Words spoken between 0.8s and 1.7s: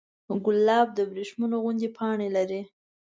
د وریښمو